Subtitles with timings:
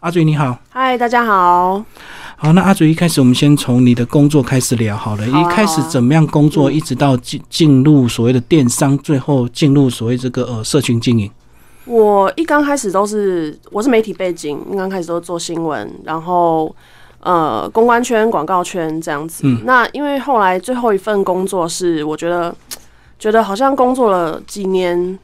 [0.00, 1.84] 阿嘴你好，嗨，大家好。
[2.36, 5.26] 好，那阿嘴一开始我们先从你的工作开始聊好了。
[5.26, 11.28] 好啊一开始怎么样工作，一直到进进入所谓的电商，最后进入所谓这个呃社群经营。
[11.84, 16.72] 我一刚开始都是我是媒体背景，一刚开始都是做新闻，然后
[17.18, 19.40] 呃公关圈、广告圈这样子。
[19.46, 22.54] 嗯那因为后来最后一份工作是，我觉得
[23.18, 25.18] 觉得好像工作了几年。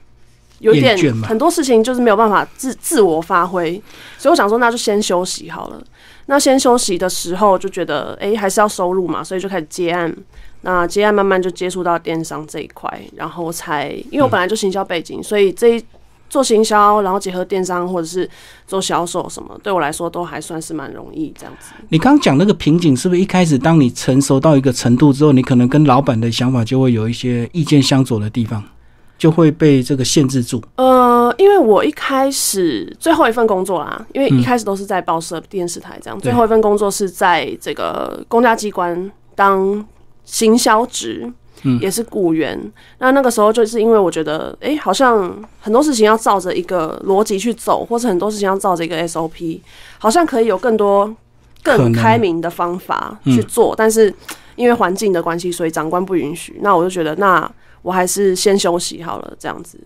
[0.64, 3.80] 有点很多事情就是没有办法自自我发挥，
[4.18, 5.82] 所以我想说那就先休息好了。
[6.26, 10.14] 那先休息的时候就觉得，哎、还是要收入嘛，所以就开始接案。
[10.62, 15.84] 那接案慢慢就接触到电商这一块，然后才因为我本来就行销背景，所以这一
[16.30, 18.26] 做行销，然后结合电商或者是
[18.66, 21.72] 做销售什么，对我来说都还算是蛮容易这样子。
[21.90, 28.64] 你刚刚讲那个瓶颈，是不是一开始当你成熟到一个程度之后，你可能跟老板的想法就会有一些意见相左的地方，
[29.24, 30.62] 就会被这个限制住？
[30.76, 39.82] 呃，因为我一开始最后一份工作啦，因为一开始都是在报社、电视台这样，对最后一份工作是在这个公家机关当
[40.26, 41.26] 行销职，
[41.62, 42.70] 嗯也是雇员。
[42.98, 49.58] 那那个时候就是因为我觉得，哎、好像很多事情要照着一个逻辑去走，或者很多事情要照着一个 SOP，
[49.96, 51.10] 好像可以有更多
[51.62, 54.14] 更开明的方法去做，但是
[54.56, 56.58] 因为环境的关系，所以长官不允许。
[56.60, 57.50] 那我就觉得，那
[57.84, 59.78] 我还是先休息好了，这样子。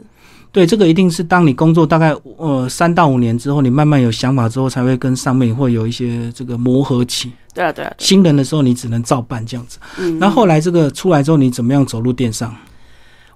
[0.51, 7.31] 对，这个一定是当你工作大概呃三到五年之后，你慢慢有想法之后，才会跟上面会有一些这个磨合期。
[7.53, 9.79] 对啊，对啊，对啊新人的时候，你只能照办这样子。
[9.99, 12.55] 嗯，那后来这个出来之后，你怎么样走入电商？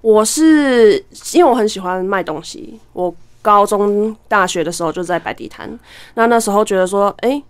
[0.01, 0.97] 我是
[1.33, 5.69] 因为我很喜欢卖东西，我高中、大学的时候就在摆地摊。
[6.15, 7.41] 那那时候觉得说，哎、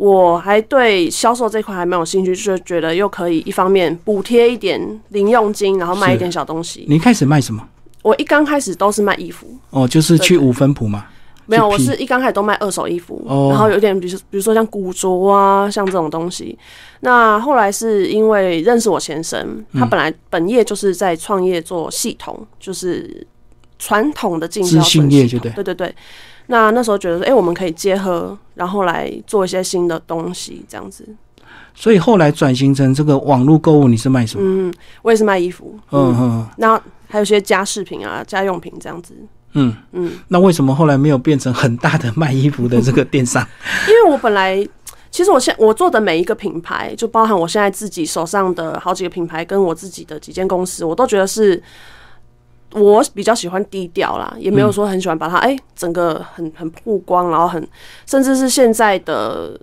[0.00, 6.86] 我还对销售这块还蛮有兴趣，就是觉得又可以一方面补贴一点零用金，然后卖一点小东西。
[6.88, 7.62] 你一开始卖什么？
[8.00, 11.04] 我一刚开始都是卖衣服，哦，就是去五分铺嘛。
[11.44, 16.58] 没有，我是一刚开始都卖二手衣服，哦然后有点，比如比如说像古着啊，像这种东西。
[17.00, 23.26] 那后来是因为认识我先生，他本来本业就是在创业做系统，就是
[23.78, 25.94] 传统的进销资讯存系统业就对对对对。
[26.50, 31.06] 那那时候觉得说，哎、我们可以结合，然后来做一些新的东西，这样子。
[31.74, 34.42] 所以后来转型成这个网络购物，你是卖什么？
[34.44, 39.14] 嗯，我也是卖衣服，嗯嗯，嗯那还有一些家饰品啊、家用品这样子。
[39.52, 39.74] 嗯。
[39.92, 43.46] 嗯，那为什么后来没有变成很大的卖衣服的这个电商？
[43.88, 44.66] 因为我本来
[45.10, 51.62] 其实我现我做的每一个品牌，就包含我现在自己手上的好几个品牌，跟我自己的几间公司，我都觉得是
[52.72, 57.66] 我比较喜欢低调啦，也没有说很喜欢把它哎、整个很很曝光，然后很
[58.06, 59.58] 甚至是现在的。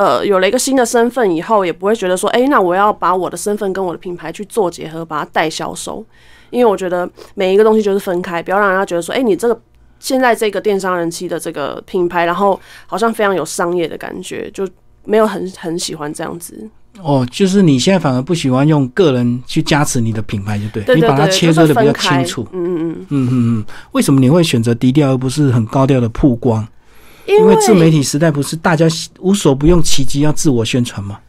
[0.00, 6.04] 呃，有了一个新的身份以后，也不会觉得说，哎、那我要把我的身份跟我的品牌去做结合，把它带销售。
[6.50, 9.60] 因为我觉得每一个东西就是分开，不要让人家觉得说，哎、你这个
[9.98, 14.64] 现在这个电商人气的这个品牌，然后好像非常有商业的感觉，就
[15.02, 16.70] 没有很很喜欢这样子。
[17.00, 22.46] 哦，就是你现在反而不喜欢用个人去加持你的品牌，就对，你把它切割的比较清楚。
[22.52, 26.66] 嗯嗯嗯，嗯嗯嗯，为什么你会选择低调而不是很高调的曝光？
[27.26, 28.86] 因因为自媒体时代不是大家
[29.20, 31.20] 无所不用其极要自我宣传吗？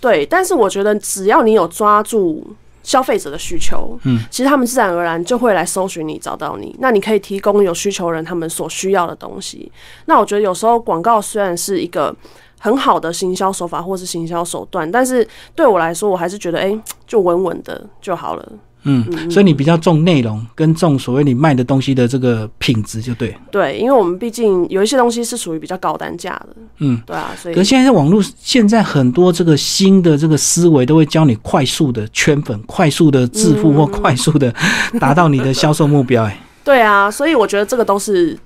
[0.00, 6.74] 对，但是我觉得只要你有抓住消费者的需求，嗯，其实他们自然而然就会来搜寻你，找到你。
[6.78, 9.70] 那你可以提供有需求人他们所需要的东西。
[10.06, 12.14] 那我觉得有时候广告虽然是一个
[12.58, 18.52] 很好的行销手法或是行销手段，但是对我来说，我还是觉得，哎、就稳稳的就好了。
[18.88, 23.36] 嗯，所以你比较重内容，跟重所谓你卖的东西的这个品质，就对。
[23.50, 34.54] 对，因为我们毕竟有一些东西是属于比较高单价的，嗯，对啊，所以可是现在在网络，现在很多这个新的这个思维都会教你快速的圈粉、快速的致富或快速的
[35.00, 36.22] 达到你的销售目标。
[36.22, 38.38] 哎，对啊，所以我觉得这个都是，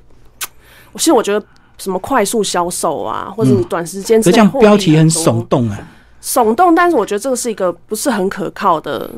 [0.94, 1.46] 其实我觉得
[1.80, 5.78] 什么快速销售啊，或者你短时间之可这样内获利标题很耸动啊。
[6.22, 9.10] 耸动，但是我觉得这个是一个不是很可靠的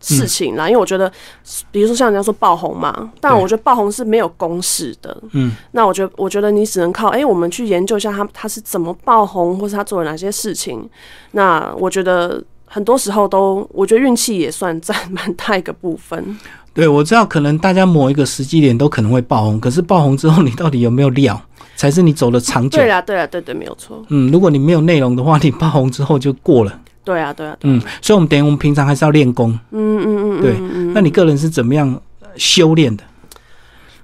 [0.00, 1.12] 事情啦，因为我觉得，
[1.70, 5.16] 比如说像人家说爆红嘛，但我觉得爆红是没有公式的。
[5.32, 10.88] 嗯，那我觉得，我觉得你只能靠哎、我们去研究一下他他是怎么爆红，或是他做了哪些事情。
[11.32, 16.38] 那我觉得很多时候都，我觉得运气也算占蛮大一个部分。
[16.74, 21.38] 对，我知道可能大家某一个时机点都可能会爆红，可是爆红之后你到底有没有料，
[21.76, 22.86] 才是你走的长久对。
[22.86, 24.02] 啦，对啦，对对，没有错。
[24.08, 26.80] 嗯，如果你没有内容的话，你爆红之后就过了。
[27.04, 29.50] 对啊，对啊，对啊嗯，所以我们等于我们平常还是要练功。
[29.72, 33.02] 嗯嗯嗯嗯，对嗯嗯那你个人是怎么样呃修炼的？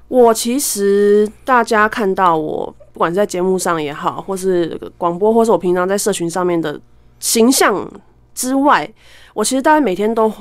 [0.08, 6.80] 我其实大家看到我，不管是在节目上也好，或是广播，或是我平常在社群上面的
[7.20, 7.88] 形象
[8.34, 8.90] 之外，
[9.34, 10.32] 我其实大概每天都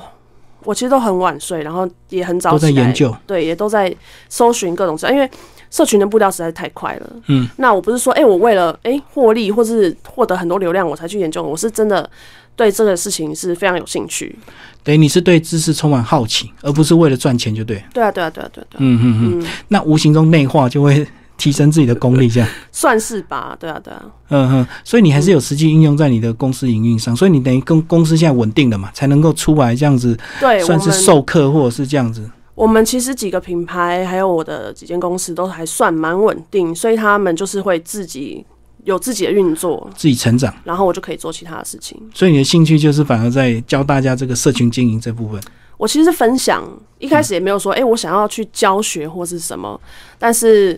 [0.63, 3.93] 我其实都很晚睡，然后也很早都在研究，对，也都在
[4.29, 5.29] 搜寻各种因为
[5.69, 7.09] 社群的步调实在是太快了。
[7.27, 12.09] 嗯，那我不是说，哎、我为了哎获利或是获得很多流量我才去研究，我是真的
[12.55, 14.37] 对这个事情是非常有兴趣。
[14.83, 17.83] 等于你是对知识充满好奇，而不是为了赚钱就对。
[17.93, 21.05] 对啊，对啊，对啊，对啊，嗯嗯，嗯，那无形中内化就会
[21.37, 22.49] 提升自己的功力，这样。
[22.71, 23.55] 算是吧。
[23.59, 32.27] 对啊，对啊，嗯哼，所以你还是有实际应用在你的公司营运上，所以你等于跟公司现在稳定了嘛，才能够出来这样子，对，算是授课或者是这样子。
[32.57, 38.43] 我们其实几个品牌还有我的几间公司都还算蛮稳定，所以他们就是会自己
[38.83, 41.95] 有自己的运作，自己成长，然后我就可以做其他的事情。
[42.15, 45.39] 所以你的兴趣就是反而在教大家这个社群经营这部分。
[45.77, 46.67] 我其实是分享，
[46.97, 49.79] 一开始也没有说，哎、我想要去教学或是什么，
[50.17, 50.73] 但是，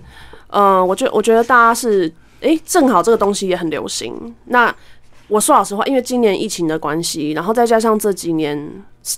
[0.50, 4.36] 嗯、我觉我觉得大家是，哎、正好这个东西也很流行。
[4.48, 4.76] 那
[5.30, 8.70] 我说老实话，因为今年疫情的关系，然后再加上这几年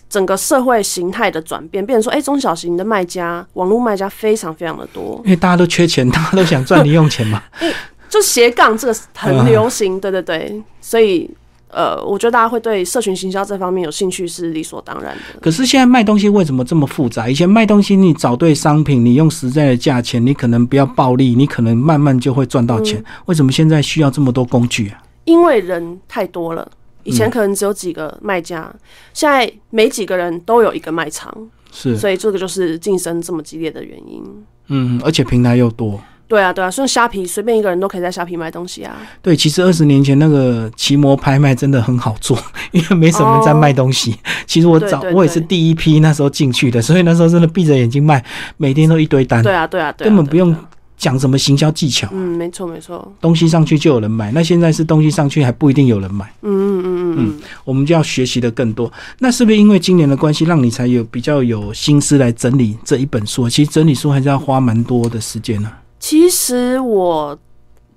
[0.07, 7.41] 整个社会形态的转变，变成说，哎、中小型的卖家、网络卖家非常非常的多，因为大家都缺钱，大家都想赚零用钱嘛。
[8.07, 11.29] 就斜杠这个很流行， 对对对，所以。
[11.73, 15.39] 呃，我觉得大家会对社群行销这方面有兴趣是理所当然的。
[15.39, 17.29] 可是现在卖东西为什么这么复杂？
[17.29, 22.99] 以前卖东西你找对商品，你用实在的价钱，你可能不要暴利，你可能慢慢就会赚到钱。
[22.99, 25.01] 嗯为什么现在需要这么多工具啊？
[25.25, 26.69] 因为人太多了，
[27.03, 28.73] 以前可能只有几个卖家，
[29.13, 31.35] 现在每几个人都有一个卖场，
[31.71, 34.23] 是，所以这个就是竞争这么激烈的原因。
[34.67, 36.01] 嗯，而且平台又多。
[36.27, 38.95] 对啊，对啊，所以虾皮随便一个人都可以在虾皮卖东西啊。
[39.21, 42.37] 对，其实二十年前那个奇摩拍卖真的很好做，
[42.71, 44.17] 因为没什么人在卖东西。
[44.47, 48.23] 其实我早我也是第一批那时候进去的，所以那时候真的闭着眼睛卖，
[48.55, 50.55] 每天都一堆单，对啊，对啊，对啊，根本不用
[51.01, 53.11] 讲什么行销技巧，嗯，没错，没错。
[53.19, 54.31] 东西上去就有人买。
[54.33, 58.89] 那现在是东西上去还不一定有人买，嗯嗯嗯嗯嗯，我们就要学习的更多。
[59.17, 63.49] 那是不是因为今年的关系，让你才有比较有心思来整理这一本书？
[63.49, 67.35] 其实整理书还是要花蛮多的时间呢、其实我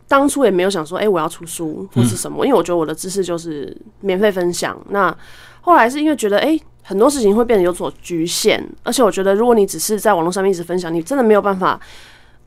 [0.09, 4.75] 当初也没有想说，哎、我要出书或是什么，因为我觉得我的知识就是免费分享。
[4.89, 5.15] 那
[5.61, 11.79] 后来是因为觉得，哎、很多事情会变得有所局限，而且我觉得，如果你只是在网络上面一直分享，你真的没有办法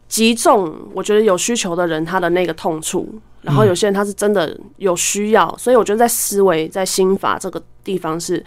[0.07, 3.13] 击中我觉得有需求的人他的那个痛处。
[3.43, 8.43] 然后有些人他是真的有需要，所以我觉得在思维、在心法这个地方是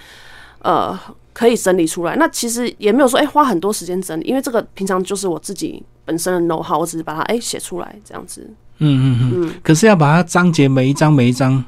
[0.59, 0.99] 呃
[1.33, 2.17] 可以整理出来。
[2.17, 8.43] 那其实也没有说哎、花很多时间整理，因为这个平常就是我自己本身的 know how，我只是把它哎写、出来这样子。
[8.79, 9.55] 嗯嗯嗯。
[9.63, 11.65] 可是要把它章节每一章每一章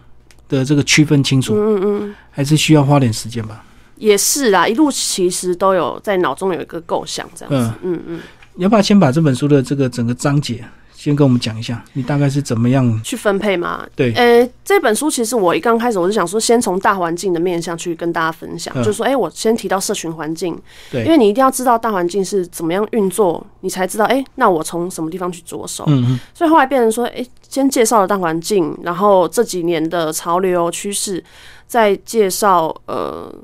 [0.49, 3.65] 的这个区分清楚，嗯嗯嗯，还是需要花点时间吧。
[3.97, 7.73] 也是啦，一路其实都有在脑中有一个构想这样子。
[7.83, 8.21] 嗯嗯，
[8.57, 10.65] 要不要先把这本书的这个整个章节
[10.95, 11.85] 先跟我们讲一下？
[11.95, 13.03] 你大概是怎么样？
[13.03, 13.85] 去分配嘛。
[13.97, 20.57] 对呃，这本书其实我一刚开始我就想说，先从大环境的面向去跟大家分享，嗯就是说，哎、我先提到社群环境，
[20.93, 25.83] 对因为你一定要知道大环境是怎么样运作，你才知道，哎、那我从什么地方去着手。
[25.89, 31.25] 嗯嗯所以后来变成说，哎、先介绍了大环境，然后这几年的潮流趋势，
[31.67, 33.35] 再介绍呃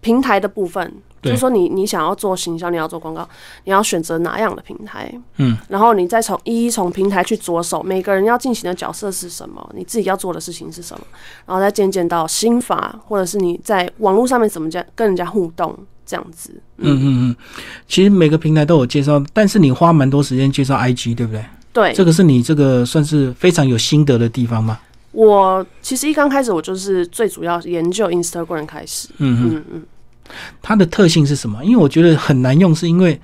[0.00, 3.28] 平台的部分，对就是说你你想要做行销，你要做广告，
[3.64, 11.04] 你要选择哪样的平台，嗯，然后你再从一一从平台去着手，每个人要进行的角色是什么，你自己要做的事情是什么，
[11.46, 16.50] 然后再渐渐到心法，或者是你在网络上面怎么讲跟人家互动这样子。
[16.78, 17.36] 嗯嗯嗯。
[17.86, 21.44] 其实每个平台都有介绍，但是你花蛮多时间介绍 IG，对不对？
[21.72, 24.78] 对，这个是你这个算是非常有心得的地方吗？
[25.12, 29.50] 我其实一刚开始我就是最主要研究 Instagram 开始，嗯嗯。
[29.54, 29.82] 嗯嗯。
[30.62, 31.64] 它的特性是什么？
[31.64, 33.20] 因为我觉得很难用，是因为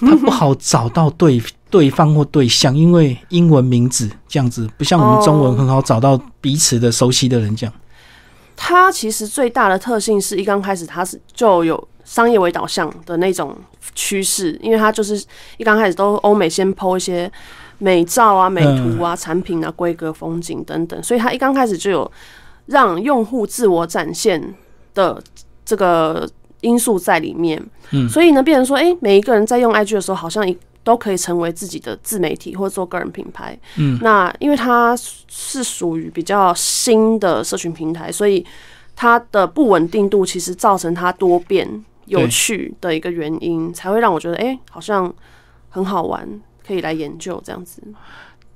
[0.00, 7.74] 它不好找到对 对方或对象，因为英文名字这样子，不像我们中文很好找到彼此的熟悉的人这样。
[8.54, 13.54] 它其实最大的特性是一刚开始它是就有商业为导向的那种
[13.94, 15.22] 趋势，因为它就是
[15.58, 17.30] 一刚开始都欧美先抛一些
[17.78, 22.10] 美照啊、美图啊、产品啊、规格、风景等等，所以它一刚开始就有
[22.66, 24.54] 让用户自我展现
[24.94, 25.22] 的
[25.66, 26.26] 这个
[26.62, 27.62] 因素在里面。
[27.90, 33.58] 嗯所以呢，变成说，哎，每一个人在用 IG 的时候，好像一都可以成为自己的自媒体或者做个人品牌。
[33.76, 34.96] 嗯，那因为它
[35.28, 38.44] 是属于比较新的社群平台，所以
[38.94, 41.68] 它的不稳定度其实造成它多变
[42.06, 45.12] 有趣的一个原因，才会让我觉得，哎、好像
[45.68, 46.28] 很好玩，
[46.66, 47.82] 可以来研究这样子。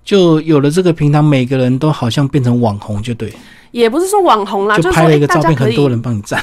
[0.04, 3.32] 就有了这个平台，每个人都好像变成网红，就对，
[3.70, 6.42] 也不是说网红啦，就拍了一个照片，可很多人帮你赞，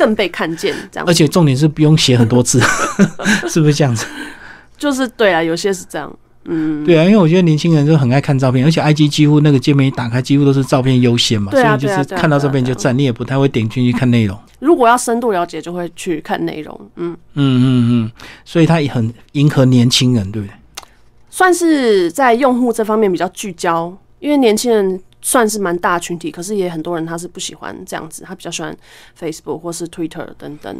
[0.00, 2.58] 更被看见，这样而且重点是不用写很多字，
[3.46, 4.06] 是不是这样子？
[4.78, 6.10] 就是对啊，有些是这样，
[6.46, 14.38] 嗯，对啊，因为我觉得年轻人就很爱看照片，而且 IG 几乎那个界面一打开，几乎都是照片优先嘛，啊所以就是看到照片就赞，你也不太会点进去看内容。
[14.60, 16.90] 如果要深度了解，就会去看内容。
[16.96, 18.12] 嗯嗯嗯嗯，
[18.46, 20.54] 所以它也很迎合年轻人，对不对？
[21.28, 28.76] 算是在用户这方面比较聚焦，因为年轻人算是蛮大群体，可是也很多人他是不喜欢这样子，他比较喜欢
[29.18, 30.76] Facebook 或是 Twitter 等等。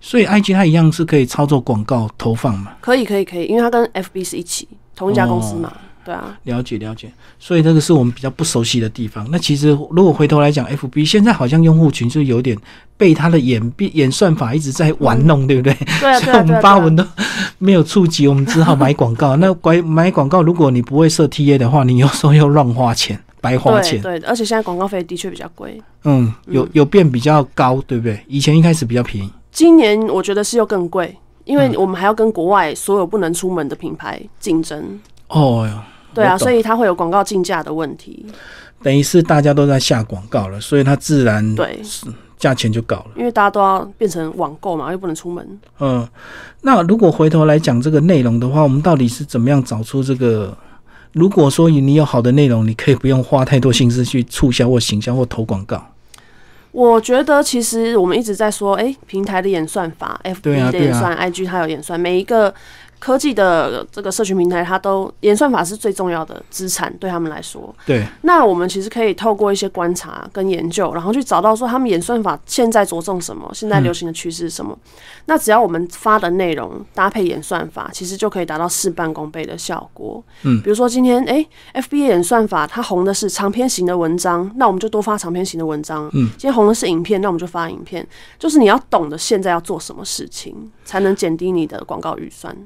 [0.00, 2.72] 所以 IG 它一样是可以操作广告投放嘛？
[2.80, 5.72] 可以可以可以，因为它跟 FB 是一起同一家公司嘛。
[6.04, 9.28] 对啊，了解了解，所以这个是我们比较不熟悉的地方。
[9.28, 12.56] 那其实如果回头来讲，FB 现在好像用户群就有点
[12.96, 15.76] 被它的演变演算法一直在玩弄，对不对？
[16.00, 17.04] 对啊， 所以我们发文都
[17.58, 19.34] 没有触及，我们只好买广告。
[19.34, 24.02] 那买买广告，如果你不会设 TA 的话，你有时候又乱花钱，白花钱。
[24.02, 25.80] 对，而且现在广告费的确比较贵。
[26.04, 28.20] 嗯，有有变比较高，对不对？
[28.26, 34.98] 以前一开始比较便宜，今年我觉得是又更贵，因为我们还要跟国外所有不能出门的品牌竞争。
[35.28, 35.80] 哦哟。
[36.12, 38.24] 对啊，所以它会有广告竞价的问题。
[38.82, 41.80] 等于是大家都在下广告了，所以它自然对
[42.38, 43.06] 价钱就高了。
[43.16, 45.46] 因为大家都要变成网购嘛，又不能出门。
[45.78, 46.08] 嗯，
[46.62, 50.56] 那如果回头来讲这个内容的话，我们到底是怎么样找出这个？
[51.16, 55.82] 如果说你有好的内容，你可以不用花太多心思去促销或行销或投广告。
[56.72, 62.52] 我觉得其实我们一直在说，哎，平台的演算法，FB 的演算，IG 它有演算，每一个。
[62.98, 67.74] 科技的这个社群平台，它都演算法是最重要的资产，对他们来说。
[67.84, 68.06] 对。
[68.22, 74.76] 那我们其实可以透过一些观察跟研究，然后去找到说他们演算法现在着重什么，现在流行的趋势是什么。
[75.26, 80.22] 那只要我们发的内容搭配演算法，其实就可以达到事半功倍的效果。
[80.42, 80.60] 嗯。
[80.62, 86.08] 比如说今天，哎，F B A 演算法它红的是长篇型的文章，那我们就多发长篇型的文章。
[86.14, 86.28] 嗯。
[86.30, 88.06] 今天红的是影片，那我们就发影片。
[88.38, 92.56] 就是你要懂得现在要做什么事情，才能减低你的广告预算。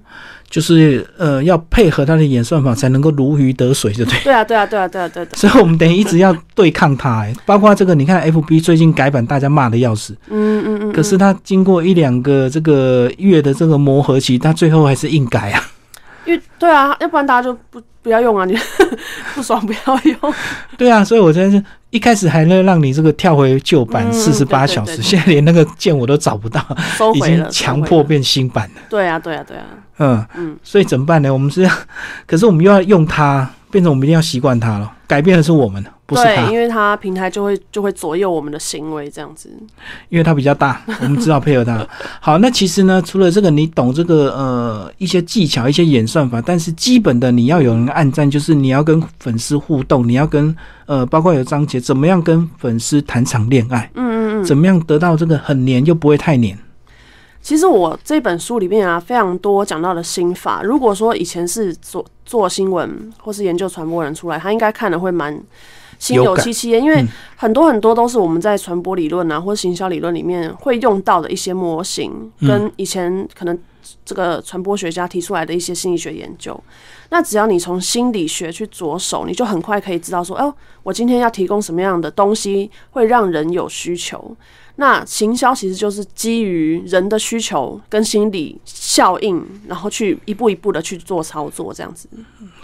[0.49, 4.21] 就是呃，要配合它的演算法，才能够如鱼得水，对不对？
[4.25, 5.27] 对啊，对啊，对啊，对啊，对。
[5.35, 10.93] 所以我们等于一直要对抗它，哎，包括这个，你看 FB 最近改版，大家骂的要死，嗯嗯嗯。
[10.93, 15.63] 可是它经过一两个这个月的这个磨合期，它最后还是硬改啊。
[16.27, 18.57] 因为对啊，要不然大家就不不要用啊，你
[19.35, 20.35] 不爽不要用。
[20.77, 26.65] 对啊，所以我真的是一开始还能让你这个跳回旧版四十八小时，现在连那个键我都找不到，
[27.15, 28.81] 已经强迫变新版了。
[28.89, 29.65] 对啊，对啊，对啊。
[30.01, 31.31] 嗯嗯，所以怎么办呢？
[31.33, 31.71] 我们是要，
[32.27, 34.91] 可是我们又要用它，变成我们一定要习惯它了。
[35.07, 36.51] 改变的是我们，不是它。
[36.51, 39.51] 因为它平台就会就会左右我们的行为，这样子。
[40.09, 41.85] 因为它比较大，我们只好配合它。
[42.21, 50.55] 好，那其实呢，除了这个，你懂这个呃一些技巧、一些演算法，但是基本的你要有人按赞，就是你要跟粉丝互动，你要跟
[50.87, 53.91] 呃包括有章节，怎么样跟粉丝谈场恋爱？
[53.95, 56.57] 嗯嗯嗯，怎么样得到这个很黏又不会太黏？
[57.43, 60.63] 其实我这本书里面啊，非常多讲到的心法。
[60.63, 65.43] 如果说以前是做做新闻或是研究传播人出来，他应该看的会蛮
[65.99, 67.05] 心有戚戚焉，因为
[67.37, 73.59] 很多很多都是我们在传播理论啊或者行销理论里面会用到的一些模型，跟以前可能
[74.05, 76.59] 这个传播学家提出来的一些心理学研究。
[77.09, 84.37] 那只要你从心理学去着手，你就很快可以知道说，哦，我今天要提供什么样的东西会让人有需求。
[84.81, 92.09] 那行销其实就是基于人的需求跟心理效应，然后去一步一步的去做操作，这样子。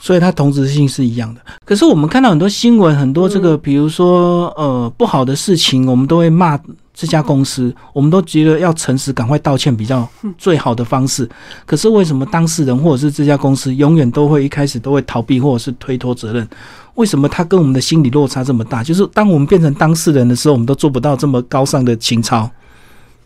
[0.01, 1.41] 所以它同质性是一样的。
[1.63, 6.59] 可是我们看到很多新闻，很多这个，比如说呃不好的事情，我们都会骂
[6.95, 10.09] 这家公司，我们都觉得要诚实，赶快道歉比较
[10.39, 11.29] 最好的方式。
[11.67, 16.49] 可是为什么当事人或者是这家公司永远都会一开始都会逃避或者是推脱责任？
[16.97, 18.83] 为什么他跟我们的心理落差这么大？
[18.83, 22.51] 就是当我们变成当事人的时候，我们都做不到这么高尚的情操。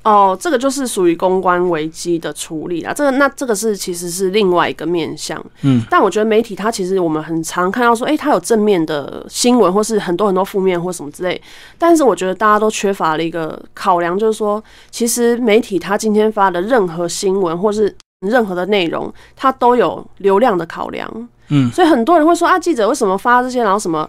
[0.03, 2.91] 哦，这个就是属于公关危机的处理啦。
[2.91, 5.39] 这个那这个是其实是另外一个面向。
[5.61, 11.39] 嗯，但我觉得媒体它其实我们很常看到说，哎，它有正面的新闻，或是很多很多负面或什么之类。
[11.77, 17.95] 但是我觉得大家都缺乏了一个考量，就是说，其实媒体它今天发的任何新闻或是
[18.27, 21.29] 任何的内容，它都有流量的考量。
[21.51, 24.09] 嗯，所以很多人会说啊，记者为什么发这些，然后什么？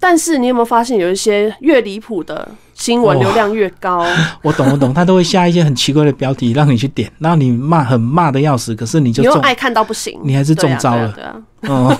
[0.00, 4.04] 但是你有没有发现，有一些越离谱的新闻流量越高？
[4.42, 11.10] 我懂，我懂，他都会下一些很奇怪的标题让你去点，然后你骂很骂的要死，可是你就你又爱看到不行，你还是中招了。
[11.12, 11.96] 对啊，哦，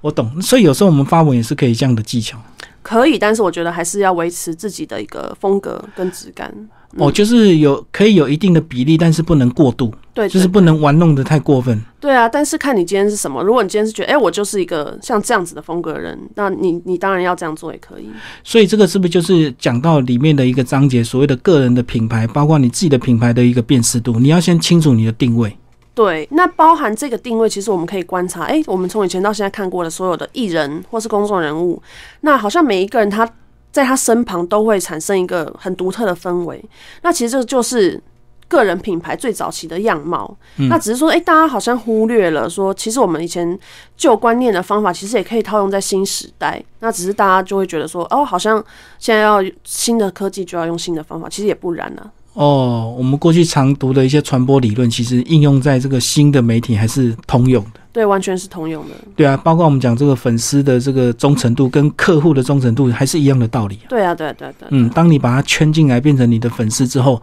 [0.00, 0.40] 我懂。
[0.40, 2.38] 所以有时候我们发文也是可以这样的技巧。
[2.86, 6.54] 可以，但是我觉得还是要维持自己的一个风格跟质感。
[6.98, 9.92] 哦，就是有可以有一定的比例，但是不能过度。
[10.14, 11.78] 对，就是不能玩弄的太过分。
[11.98, 13.42] 对啊，但是看你今天是什么。
[13.42, 18.08] 如果你今天是觉得，哎，我就是一个像这样子的风格的人，那你你当然要这样做也可以。
[18.44, 25.54] 所以这个是不是就是讲到里面的一个章节，所谓的个人的品牌，包括你自己的品牌的一个辨识度，你要先清楚你的定位。
[25.96, 31.82] 对，那包含这个定位，其实我们可以观察，哎，我们从以前到现在看过的所有的艺人或是公众人物，
[32.20, 33.28] 那好像每一个人他。
[33.72, 36.64] 在他身旁都会产生一个很独特的氛围。
[37.02, 38.02] 那其实这就是
[38.48, 40.34] 个人品牌最早期的样貌。
[40.70, 43.58] 那只是说，哎、大家好像忽略了说，其实我们以前
[43.94, 46.58] 旧观念的方法，其实也可以套用在新时代。
[46.78, 48.64] 那只是大家就会觉得说，哦，好像
[48.98, 52.10] 现在要新的科技就要用新的方法，其实也不然啊。
[52.36, 57.80] 哦，我们过去常读的一些传播理论，其实应用在这个新的媒体还是通用的。
[57.94, 58.94] 对，完全是通用的。
[59.16, 63.78] 对啊，包括我们讲这个粉丝的这个忠诚度跟客户的忠诚度，还是一样的道理。
[63.88, 64.68] 对啊，对啊对啊对啊。
[64.70, 67.22] 嗯，当你把它圈进来，变成你的粉丝之后，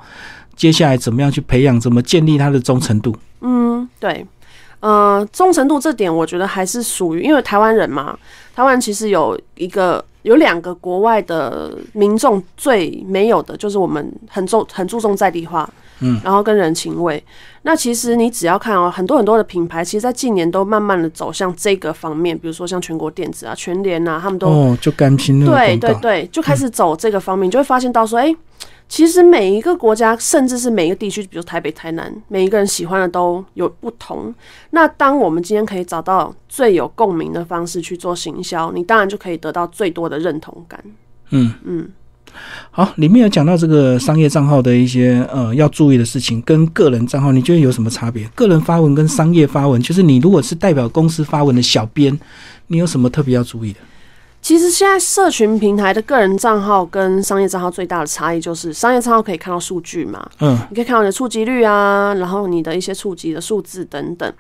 [0.56, 3.16] 接下来怎么样去培养，怎么建立他的忠诚度？
[3.42, 4.26] 嗯，对，
[4.84, 8.20] 呃，忠诚度这点，我觉得还是属于，因为台湾人嘛，
[8.54, 15.70] 台湾其实有一个有两个国外的民众最没有的，就是我们很重很注重在地化，
[16.02, 17.24] 嗯，然后跟人情味。
[17.62, 28.36] 那其实你只要看哦，很多很多的品牌，其实，在近年都慢慢的走向这个方面，比如说像全国电子啊、全联啊，他们都哦，就甘心那个对对对，就开始走这个方面，你就会发现到说，哎、
[28.88, 34.34] 其实每一个国家，甚至是每一个地区，比如台北、台南，每一个人喜欢的都有不同。
[34.70, 40.80] 那当我们今天可以找到最有共鸣的方式去做行销，你当然就可以得到最多的认同感。
[41.32, 41.90] 嗯嗯，
[42.70, 48.28] 好，里面有讲到这个商业账号的一些呃要注意的事情，跟个人账号，你觉得有什么差别？
[48.36, 52.20] 个人发文跟商业发文，就是你如果是代表公司发文的小编，
[52.68, 53.80] 你有什么特别要注意的？
[54.44, 64.32] 其实现在社群平台的个人账号跟商业账号最大的差异就是，商业账号可以看到数据嘛，嗯你可以看到你的触及率啊，然后你的一些触及的数字等等。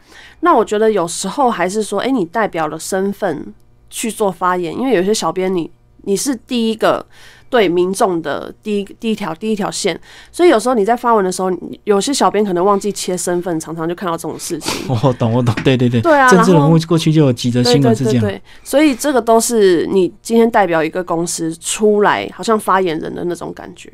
[0.42, 3.54] 那我觉得有时候还是说，哎、你代表了身份
[3.90, 5.72] 去做发言，因为有些小编你
[6.04, 7.06] 你是第一个
[7.50, 10.00] 对民众的第一第一条第一条线，
[10.32, 11.52] 所以有时候你在发文的时候，
[11.84, 14.86] 有些小编可能忘记切身份，常常就看到这种事情。
[15.04, 23.92] 我懂，我懂，对对对，对啊政治人物过去就有几则新闻是这样，对对，所以这个都是你今天代表一个公司出来，好像发言人的那种感觉。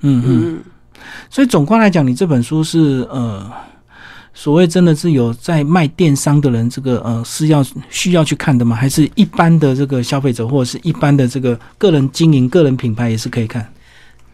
[0.00, 0.26] 嗯嗯。
[0.26, 0.64] 嗯，
[1.30, 3.50] 所以总观来讲，你这本书是呃，
[4.38, 8.76] 所谓真的是有在卖电商的人，这个呃是要需要去看的吗？
[8.76, 13.66] 还是一般的这个消费者或者是一般的这个个人经营、个人品牌也是可以看？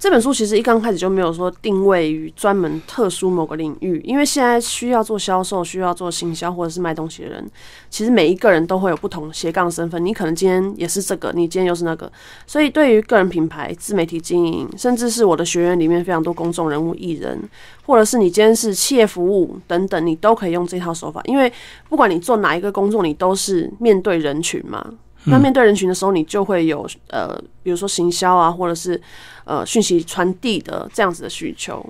[0.02, 7.49] 这本书其实一刚开始就没有说定位于专门特殊某个领域，因为现在需要做销售、需要做行销或者是卖东西的人，
[7.88, 10.04] 其实每一个人都会有不同斜杠身份。
[10.04, 12.10] 你可能今天也是这个，你今天又是那个，
[12.49, 17.41] 所以对于个人品牌、自媒体经营，甚至是我的学员里面非常多公众人物、艺人，
[17.86, 21.52] 或者是你今天是企业服务等等，你都可以用这套手法，因为
[21.88, 24.84] 不管你做哪一个工作，你都是面对人群嘛。
[25.25, 29.00] 那面对人群的时候，你就会有呃，比如说行销啊，或者是
[29.45, 31.85] 呃讯息传递的这样子的需求。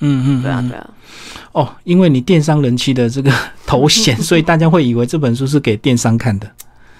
[0.00, 0.90] 嗯嗯，对啊，嗯对啊，
[1.52, 3.32] 哦，因为你电商人气的这个
[3.64, 6.50] 头衔， 所以大家会以为这本书是给电商看的。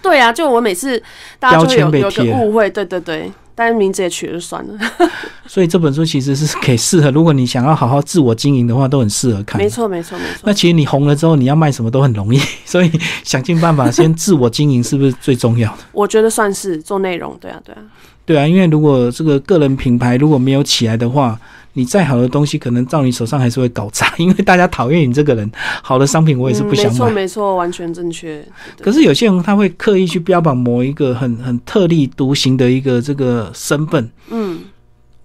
[0.01, 1.03] 对啊，就我每次
[1.39, 4.79] 大家就会标签被有有个误会，对对对，但是名字也取了就算了。
[5.47, 9.61] 所以这本书其实是给适合，如果你想要好好自我经营的话，都很适合看。
[9.61, 9.69] 没。
[9.69, 10.53] 错，没错，没错那。
[10.53, 12.91] 其实你红了之后，你要卖什么都很容易， 所以
[13.23, 15.79] 想尽办法先自我经营，是不是最重要的？
[15.93, 17.83] 我觉得算是做内容，对啊，对啊，
[18.27, 21.39] 对啊，因为如果这个个人品牌如果没有起来的话，
[21.75, 25.51] 你再好的东西可能到你手上还是会搞砸， 因为大家讨厌你这个人，
[25.83, 27.13] 好的商品我也是不想嗯、没错，买。
[27.13, 28.47] 没错，完全正确。
[28.81, 34.61] 可是有些人他会刻意去标榜某一个很很特立独行的一个这个身份，嗯，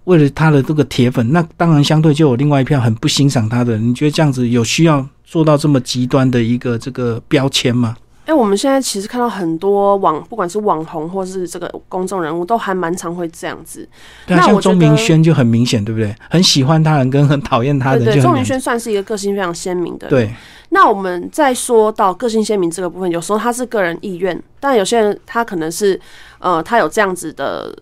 [0.05, 3.89] 为了他的这个铁粉，那当然相对就有另外一票很不欣赏他的人。
[3.89, 7.95] 你觉得这样子有需要做到这么极端的一个这个标签吗？
[8.29, 13.89] 哎、我们现在其实看到很多网，不管是网红或是这个公众人物，都还蛮常会这样子。
[14.27, 16.15] 对啊，那像钟明轩就很明显，对不对？
[16.29, 18.45] 很喜欢他人跟很讨厌他人对，钟明。
[18.45, 20.27] 轩算是一个个性非常鲜明的人。
[20.27, 20.35] 对，
[20.69, 25.99] 那我们再说到个性鲜明这个部分，有时候他是个人意愿，但有些人他可能是
[26.37, 27.75] 呃，他有这样子的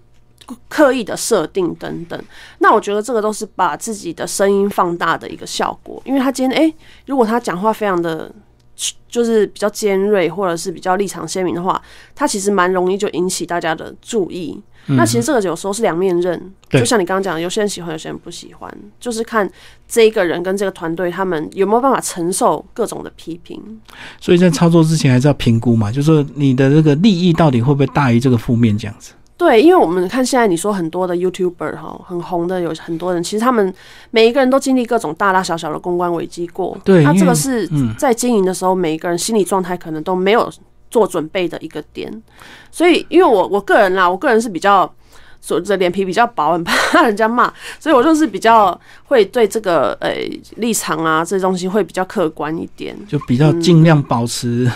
[0.70, 2.18] 刻意的设定等等。
[2.60, 6.74] 那我觉得这个都是把自己的声音放大的一个效果，因为他今天诶，
[7.06, 8.32] 如果他讲话非常的。
[9.10, 11.82] 就是比较尖锐，或者是比较立场鲜明的话，
[12.13, 14.62] 它其实蛮容易就引起大家的注意。
[14.90, 19.50] 那其实这个有时候是两面刃，就像你刚刚讲的，有些人喜欢，有些人不喜欢，就是看
[19.86, 23.62] 这一个人跟这个团队他们有没有办法承受各种的批评。
[24.22, 29.12] 所以在操作之前还是要评估嘛，就是说你的这个利益到底会不会大于这个负面这样子。
[29.38, 33.73] 对，因为我们看现在你说很多的 YouTuber 哈，很红的有很多人，其实他们
[34.12, 36.76] 每一个人都经历各种大大小小的公关危机过。
[36.78, 40.52] 那对因为这个是嗯在经营的时候，每一个人心理状态可能都没有
[40.89, 42.12] 做准备的一个点。
[42.71, 44.91] 所以，因为我我个人啦，我个人是比较。
[45.39, 50.12] 所的脸皮比较薄，很怕 人家骂，所以我就是比较会对这个呃
[50.56, 52.97] 立场啊这东西会比较客观一点。
[53.08, 54.69] 就比较尽量保持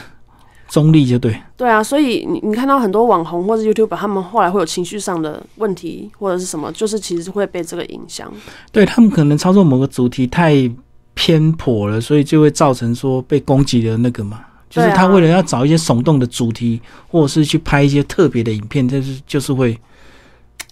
[0.72, 1.38] 中立就对。
[1.58, 8.32] 对啊，所以你你看到很多网红或者 YouTube，他们后来会有情绪上的问题或者是什么，就是其实会被这个影响。
[8.72, 10.72] 对他们可能操作某个主题太
[11.14, 14.40] 偏颇了，所以就会造成说被攻击的那个嘛。
[14.70, 19.78] 就是他为了要找一些耸动的主题，或者是去拍一些特别的影片，就是就是会。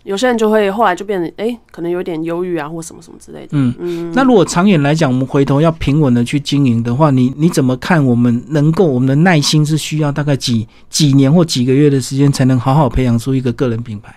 [0.09, 3.49] 有些人就会后来就变得哎，可能有点忧郁啊，或什么什么之类的。
[3.51, 4.11] 嗯嗯。
[4.15, 8.03] 那如果长远来讲，我们回头要平稳的去经营的话，你你怎么看？
[8.03, 14.15] 我们能够我们的耐心是需要大概几几年或几个月的时间，才能好好培养出一个个人品牌？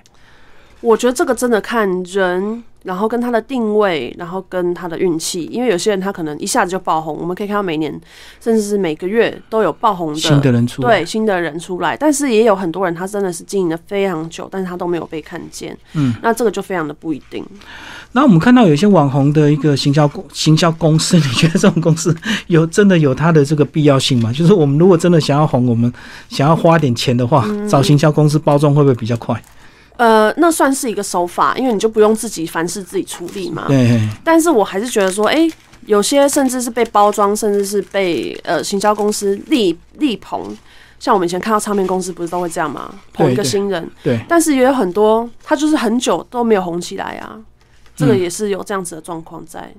[0.83, 2.62] 我觉得这个真的看人。
[2.85, 7.92] 然后跟他的定位，然后跟他的运气，因为有些人他可能一下子就爆红，我们可以看到每年
[8.40, 15.79] 甚至是每个月都有爆红的新的人出对新的人出来，但是也有很多人他真的是经营的非常久，但是他都没有被看见。
[15.92, 17.47] 嗯，那这个就非常的不一定。
[18.11, 22.12] 那我们看到有些网红的一个行销公行销公司，你觉得这种公司
[22.49, 24.33] 有真的有它的这个必要性吗？
[24.33, 25.92] 就是我们如果真的想要红，我们
[26.29, 29.40] 想要花点钱的话，找行销公司包装会不会比较快？
[30.03, 33.67] 呃，那算是一个手法，因为你就不用自己凡事自己处理嘛。
[33.69, 34.01] 对。
[34.25, 35.49] 但是我还是觉得说，哎，
[35.87, 40.57] 有些甚至是被包装，甚至是被呃行销公司力力捧，
[40.99, 42.93] 像我们以前看到唱片公司不是都会这样吗？
[43.12, 43.88] 捧一个新人。
[44.03, 44.19] 对。
[44.29, 47.38] 但是也有很多，他就是很久都没有红起来啊。
[47.95, 49.73] 这个也是有这样子的状况在。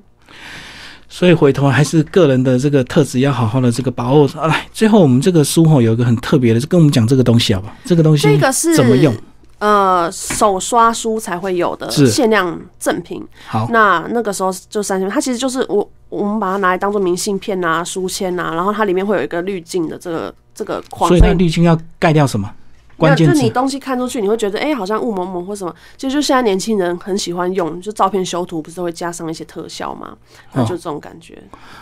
[1.10, 4.26] 所以回头还是个人的这个特质要好好的这个把握。
[4.48, 7.74] 来，最后我们这个书后有一个很特别的，就跟我们讲这个东西好不好？
[7.84, 9.14] 这个东西这个是怎么用？
[9.64, 13.26] 呃，手刷书才会有的限量赠品。
[13.48, 21.08] 好，那那个时候就三千，它其实就是我我们把它拿来当做明信片啊、书签啊，然后它里面会有一个滤镜的这个这个框。
[21.08, 22.52] 所以它滤镜要盖掉什么？
[22.98, 25.74] 关键就你东西看出去，你会觉得哎，好像雾蒙蒙或什么。
[25.96, 30.14] 其实就现在年轻人很喜欢用，就照片修图不是会加上一些特效吗？
[30.52, 31.42] 那就这种感觉。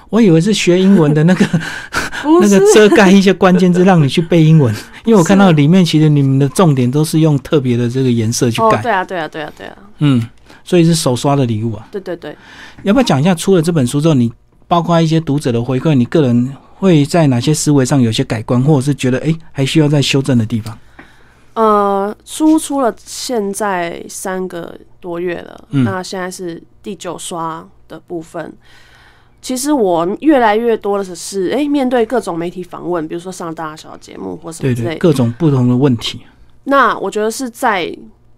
[0.10, 1.46] 我以为是学英文的那个
[2.42, 4.72] 那个遮盖一些关键字，让你去背英文。
[5.06, 8.82] 因为我看到里面其实你们的重点都是用特别的这个颜色去盖。
[8.82, 9.78] 对啊，对啊，对啊，对啊。
[10.00, 10.28] 嗯，
[10.64, 11.88] 所以是手刷的礼物啊。
[11.92, 12.36] 对对对。
[12.84, 14.32] 要不要讲一下出了这本书之后，你
[14.68, 20.78] 包括一些读者的回馈，你个人会在哪些思维上有些改观，或者是觉得哎还需要再修正的地方？
[21.54, 28.54] 呃，书出了现在三个多月了，那现在是第九刷的部分。
[29.42, 36.22] 其实我越来越多的是，哎，面对各种媒体访问，比如说上大小节目或什么之类，各种不同的问题。
[36.66, 37.86] 那我觉得是在，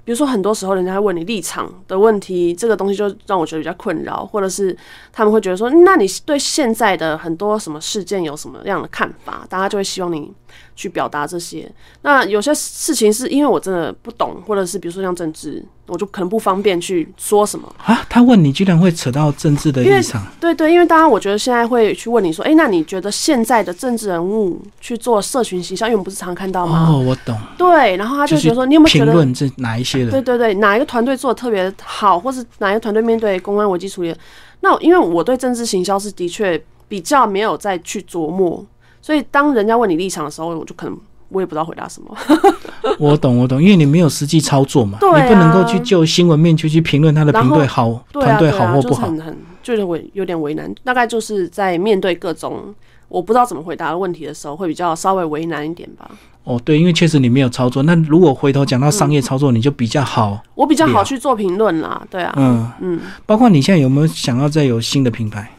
[0.05, 4.75] 比如说很多时候人家会问你立场的问题，这个东西就让我觉得比较困扰，或者是
[5.11, 9.45] 他们会觉得说，那你对现在的很多什么事件有什么样的看法？
[9.49, 10.31] 大家就会希望你。
[10.75, 18.05] 去表达这些，那有些事情是因为我真的不懂，或者是比如说像政治，我就可能不方便去说什么啊。
[18.09, 20.25] 他问你，居然会扯到政治的立场？
[20.39, 26.87] 对对，因为大家我觉得现在会去问你说，哎，那你觉得现在的政治人物去做社群形象，因为我们不是常看到吗？
[26.89, 27.37] 哦，我懂。
[27.57, 30.09] 对，然后他就觉得说，你有没有评论这哪一些人？
[30.09, 34.15] 对对对，哪一个团队做的特别好，或是哪一个团队面对公安危机处理？
[34.61, 38.65] 那因为我对政治行销是的确比较没有再去琢磨。
[39.03, 42.15] 所以，当人家问你立场的时候，我就可能我也不知道回答什么。
[42.97, 50.73] 我懂，我懂，因为你没有实际操作嘛，你不能够去就新闻面去去评论他的评队好，团队好或不好，很很就是为有点为难。
[50.85, 52.73] 大概就是在面对各种
[53.09, 56.09] 我不知道怎么回答的问题的时候，会比较稍微为难一点吧。
[56.45, 57.83] 哦，对，因为确实你没有操作。
[57.83, 62.01] 那如果回头讲到商业操作，你就比较好，我比较好去做评论啦。
[62.09, 65.51] 对啊，嗯嗯，包括你现在有没有想要再有新的品牌？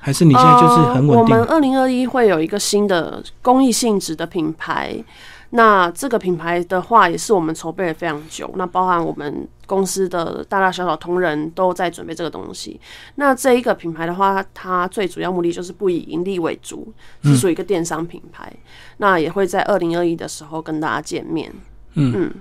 [0.00, 1.18] 还是你现在就是很稳定。
[1.18, 4.96] 我们二零二一会有一个新的公益性质的品牌，
[5.50, 12.80] 那这个品牌的话也是我们筹备了非常久，那包含我们公司的大大小小同仁都在准备这个东西。
[13.16, 18.52] 那这一个品牌的话，它最主要目的就是不以盈利为主，是属于一个电商品牌。
[18.98, 21.52] 那也会在二零二一的时候跟大家见面。
[21.94, 22.34] 嗯嗯，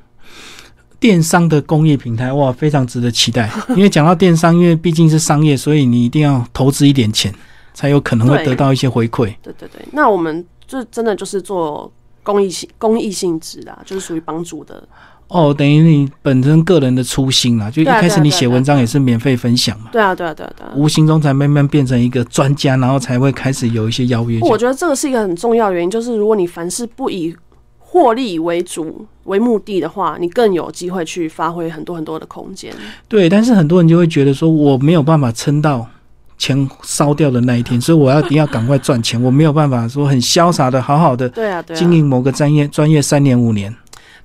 [0.99, 3.49] 电商的工业平台哇，非常值得期待。
[3.69, 7.33] 因为讲到电商，因为毕竟是商业，所以你一定要投资一点钱。
[7.79, 9.33] 才有可能会得到一些回馈。
[9.41, 11.89] 对对对，那我们就真的就是做
[12.23, 14.83] 公益性公益性质的，就是属于帮助的。
[15.29, 19.87] 哦，等于你本身个人的初心啦，就一开始你写文章也是免费分享嘛。
[19.93, 20.73] 对啊，对啊，对啊，对啊。
[20.75, 24.41] 无形中才慢慢变成一个专家，然后才会开始有一些邀约。
[24.41, 27.33] 我觉得这个是一个很重要的原因，就是如果你凡事不以
[27.77, 32.73] 获利为主为目的的话，你更有机会去发挥很多很多的空间。
[33.07, 35.87] 对，但是很多人就会觉得说，我没有办法撑到。
[36.39, 43.71] 钱烧掉的那一天，所以我要一定要赶快赚钱，我没有办法说很潇洒的好好的对啊经营某个专业专业三年五年。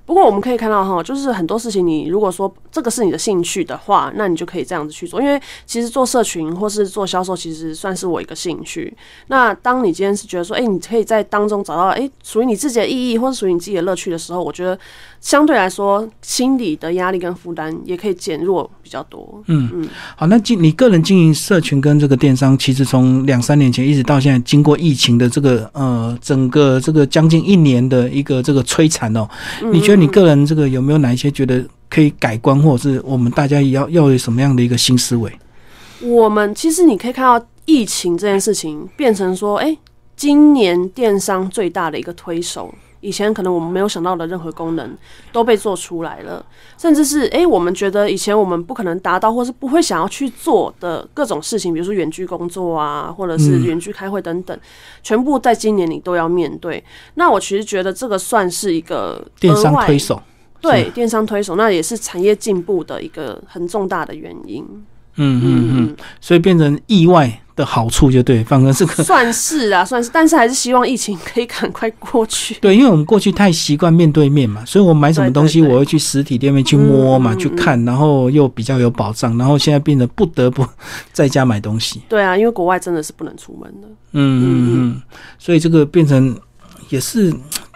[0.05, 5.19] 不过我们可以看到哈，就是很多事情，你如果说这个是你的兴趣的话，那你就可以这样子去做。
[5.19, 8.95] 因为其实做社群或是做销售，其实算是我一个兴趣。
[9.27, 14.77] 那当你今天是觉得说，哎，你可以在当中找到哎属于你自己的意义，或者属于你自己的乐趣的时候，我觉得
[15.19, 19.41] 相对来说，心理的压力跟负担也可以减弱比较多。
[19.47, 29.27] 嗯嗯，好，那经你个人经营社群跟这个电商，其实从两三年前一直到现在，经过疫情的这个呃整个这个将近一年的一个这个摧残哦，
[29.71, 29.94] 你觉得？
[29.95, 35.31] 你个人这个有没有哪一些觉得可以改观，或者是我们大家要要有什么样的一个新思维？
[36.01, 39.77] 我们其实你可以看到疫情这件事情变成说，哎，
[40.15, 42.73] 今年电商最大的一个推手。
[43.05, 44.97] 以前可能我们没有想到的任何功能
[45.31, 46.43] 都被做出来了，
[46.77, 54.59] 甚至是诶，我们觉得以前我们不可能达到，或是不会想要去做的各种事情，比如说远距工作啊，或者是远距开会等等，
[55.03, 56.83] 全部在今年你都要面对。
[57.13, 60.19] 那我其实觉得这个算是一个电商推手，
[60.59, 64.65] 对电商推手，那也是产业进步的一个很重大的原因。
[65.15, 67.41] 嗯嗯嗯，所以变成意外。
[67.55, 72.53] 的好处就对，反而是 个算是啊，算是，但是还是希望疫情可以赶快过去。
[72.59, 79.37] 对，因为我们过去太习惯面对面嘛，所以我买什么东西我会去实体店面去摸嘛，去看，然后又比较有保障。
[79.37, 80.67] 然后现在变得不得不
[81.13, 82.01] 在家买东西。
[82.09, 83.87] 对啊，因为国外真的是不能出门的。
[84.11, 85.01] 嗯嗯嗯，
[85.39, 86.37] 所以这个变成
[86.89, 87.33] 也是。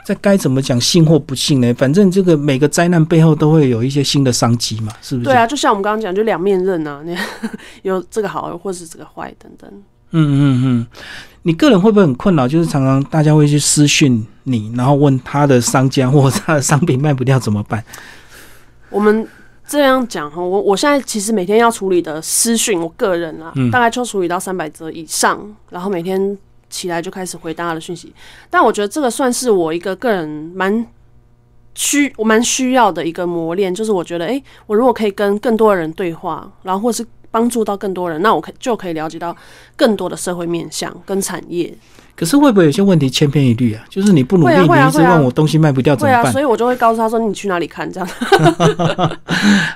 [0.09, 1.71] 这该怎么讲信或不信呢？
[1.75, 5.25] 反正这个每个灾难背后都会有一些新的商机嘛，是不是？
[5.25, 7.15] 对啊，就像我们刚刚讲，就两面刃啊，你
[7.83, 9.69] 有这个好，或是这个坏等等。
[10.09, 10.87] 嗯嗯嗯，
[11.43, 12.47] 你个人会不会很困扰？
[12.47, 17.83] 就是常常大家会去私讯你，然后问他的商家或者他的商品卖不掉怎么办？
[18.89, 19.27] 我们
[19.67, 26.35] 这样讲哈，我我现在其实每天要处理的私讯，我个人啊，大概就处理到三百则以上，然后每天。
[26.69, 28.13] 起来就开始回答的讯息，
[28.49, 30.85] 但我觉得这个算是我一个个人蛮
[31.75, 39.35] 需我蛮需要的一个磨练，就是我觉得，哎，我如果可以跟更多的人对话，然后或是帮助到更多人，那我可就可以了解到
[39.75, 41.73] 更多的社会面向跟产业。
[42.15, 43.81] 可是会不会有些问题千篇一律啊？
[43.87, 46.29] 就是你不努力，你一直问我东西卖不掉怎么办？
[46.33, 48.09] 所以我就会告诉他说：“你去哪里看？”这样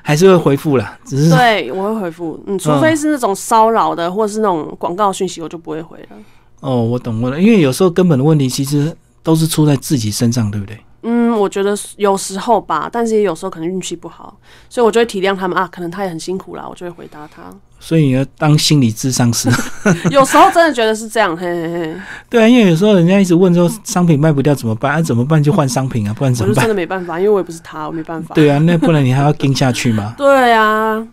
[0.03, 6.17] 还是会回复了，只是对我会回复，嗯，除非是那种骚扰的或者是那种广告讯息，我就不会回了。
[6.63, 10.79] 哦，我懂了，因为有时候根本的问题其实都是出在自己身上，对不对？
[11.05, 14.37] 嗯，我觉得有时候吧，但是也有时候可能运气不好，
[14.69, 17.43] 所以我就会体谅他们啊，可能他也很辛苦啦，我就会回答他。
[17.81, 19.49] 所以你要当心理智商师，
[20.09, 21.95] 有时候真的觉得是这样，嘿嘿嘿。
[22.29, 24.93] 对啊，因为有时候人家一直问说商品卖不掉怎么办？
[24.93, 26.63] 啊，怎么办就换商品啊，不然怎么办？
[26.63, 28.33] 真的没办法，因为我也不是他，我没办法。
[28.33, 30.15] 对啊，那不然你还要跟下去吗？
[30.17, 31.05] 对啊。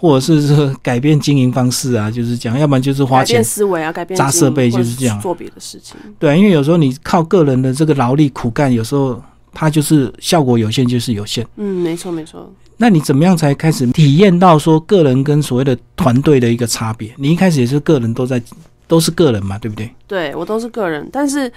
[0.00, 5.94] 或者是说改变经营方式啊， 就是讲，要不然就是花钱思维啊，改变砸设备就是这样做别的事情。
[6.18, 11.46] 对，因为有时候你靠个人的这个劳力苦干，有时候它就是效果有限，就是有限。
[11.56, 12.50] 嗯，没错没错。
[12.78, 17.12] 那你怎么样才开始体验到说个人跟所谓的团队的一个差别？
[17.18, 18.42] 你一开始也是个人都在
[18.88, 19.90] 都是个人嘛，对不对？
[20.08, 21.52] 对我都是个人，但是。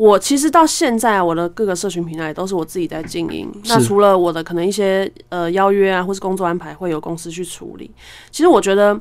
[0.00, 3.52] 我其实到现在，我的各个社群平台都是我自己在经营。
[3.66, 7.90] 那除了我的可能一些呃邀约啊，或是工作安排，会有公司去处理。
[8.30, 8.98] 其实我觉得，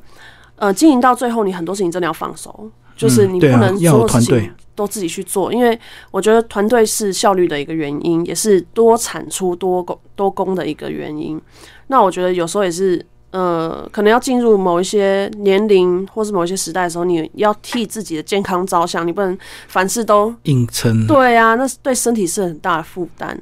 [0.57, 5.79] 呃，经营到最后，你很多事情真的要放手，就是你不能所有事情都自己去做，因为
[6.11, 11.39] 我觉得团队是效率的一个原因，也是多产出多工多工的一个原因。
[11.87, 13.05] 那我觉得有时候也是。
[13.31, 19.37] 呃，可能要进入某一些年龄或是某一些时代的时候，你要替自己的健康着想，你不能
[19.67, 21.05] 凡事都硬撑。
[21.07, 23.39] 对啊，那是对身体是很大的负担。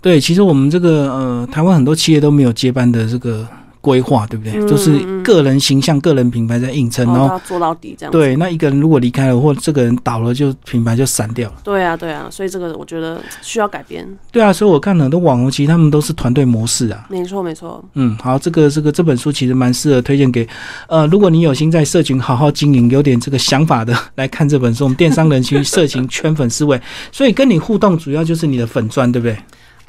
[0.00, 3.46] 对，其实我们这个呃，台湾很多企业都没有接班的这个。
[3.80, 4.52] 规划对不对？
[4.68, 8.12] 就是个人形象、个人品牌在硬撑，然后做到底这样。
[8.12, 11.56] 对，那一个人如果离开了，或这个人倒了，就品牌就散掉了。
[11.64, 14.06] 对啊，对啊，所以这个我觉得需要改变。
[14.30, 17.06] 对啊，所以我看很多网红，其实他们都是团队模式啊。
[17.08, 17.82] 没错，没错。
[17.94, 20.46] 嗯，好，这个这个这本书其实蛮适合推荐给
[20.88, 24.84] 呃，如果你有心在社群好好经营，有点这个想法的来看这本书。
[24.84, 26.80] 我们电商人群社群圈粉思维，
[27.12, 29.36] 所以跟你互动主要就是你的粉钻，对不对？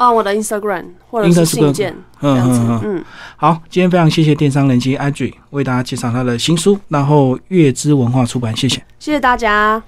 [0.01, 3.05] 啊，我的 Instagram 或者是信件，嗯嗯嗯，
[3.37, 9.79] 好，今天非常谢谢电商人机 Adri 为大家介绍他的新书，然后月之文化出版，谢谢，谢谢大家。